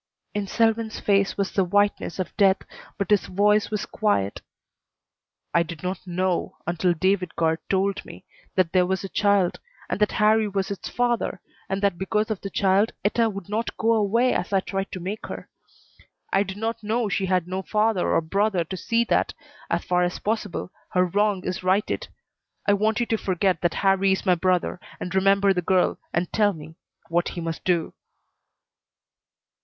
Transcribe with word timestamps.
In 0.33 0.47
Selwyn's 0.47 0.99
face 0.99 1.37
was 1.37 1.51
the 1.51 1.63
whiteness 1.63 2.17
of 2.17 2.35
death, 2.35 2.63
but 2.97 3.11
his 3.11 3.27
voice 3.27 3.69
was 3.69 3.85
quiet. 3.85 4.41
"I 5.53 5.61
did 5.61 5.83
not 5.83 6.07
know, 6.07 6.57
until 6.65 6.95
David 6.95 7.35
Guard 7.35 7.59
told 7.69 8.03
me, 8.03 8.25
that 8.55 8.71
there 8.73 8.87
was 8.87 9.03
a 9.03 9.09
child, 9.09 9.59
and 9.87 9.99
that 9.99 10.13
Harrie 10.13 10.47
was 10.47 10.71
its 10.71 10.89
father, 10.89 11.39
and 11.69 11.83
that 11.83 11.99
because 11.99 12.31
of 12.31 12.41
the 12.41 12.49
child 12.49 12.93
Etta 13.05 13.29
would 13.29 13.47
not 13.47 13.77
go 13.77 13.93
away 13.93 14.33
as 14.33 14.51
I 14.51 14.55
had 14.55 14.65
tried 14.65 14.91
to 14.93 14.99
make 14.99 15.27
her. 15.27 15.47
I 16.33 16.41
did 16.41 16.57
not 16.57 16.81
know 16.81 17.07
she 17.07 17.27
had 17.27 17.47
no 17.47 17.61
father 17.61 18.11
or 18.11 18.21
brother 18.21 18.63
to 18.63 18.75
see 18.77 19.03
that, 19.03 19.35
as 19.69 19.83
far 19.85 20.01
as 20.01 20.17
possible, 20.17 20.71
her 20.93 21.05
wrong 21.05 21.45
is 21.45 21.61
righted. 21.61 22.07
I 22.65 22.73
want 22.73 22.99
you 22.99 23.05
to 23.05 23.17
forget 23.19 23.61
that 23.61 23.75
Harrie 23.83 24.13
is 24.13 24.25
my 24.25 24.33
brother 24.33 24.79
and 24.99 25.13
remember 25.13 25.53
the 25.53 25.61
girl, 25.61 25.99
and 26.11 26.33
tell 26.33 26.53
me 26.53 26.73
what 27.07 27.29
he 27.37 27.39
must 27.39 27.63
do." 27.63 27.93